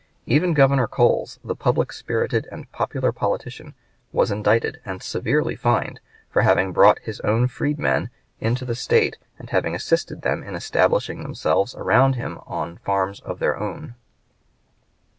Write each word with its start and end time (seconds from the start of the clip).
Even 0.25 0.55
Governor 0.55 0.87
Coles, 0.87 1.37
the 1.43 1.55
public 1.55 1.93
spirited 1.93 2.47
and 2.51 2.71
popular 2.71 3.11
politician, 3.11 3.75
was 4.11 4.31
indicted 4.31 4.81
and 4.83 5.03
severely 5.03 5.55
fined 5.55 5.99
for 6.31 6.41
having 6.41 6.73
brought 6.73 6.97
his 7.03 7.19
own 7.19 7.47
freedmen 7.47 8.09
into 8.39 8.65
the 8.65 8.73
State 8.73 9.19
and 9.37 9.51
having 9.51 9.75
assisted 9.75 10.23
them 10.23 10.41
in 10.41 10.55
establishing 10.55 11.21
themselves 11.21 11.75
around 11.75 12.15
him 12.15 12.37
upon 12.37 12.77
farms 12.79 13.19
of 13.19 13.37
their 13.37 13.55
own. 13.57 13.93